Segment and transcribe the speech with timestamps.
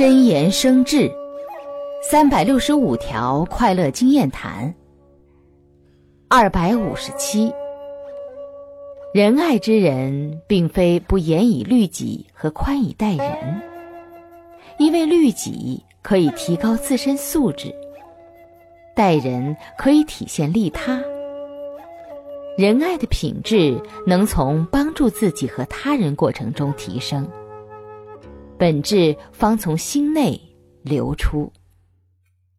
[0.00, 1.12] 真言生智，
[2.00, 4.74] 三百六十五条快乐经验谈。
[6.26, 7.52] 二百五十七，
[9.12, 13.60] 仁爱之人，并非不严以律己和宽以待人，
[14.78, 17.70] 因为律己可以提高自身素质，
[18.96, 21.04] 待人可以体现利他。
[22.56, 27.28] 仁爱的品质能从帮助自己和他人过程中提升。
[28.60, 30.38] 本质方从心内
[30.82, 31.50] 流出。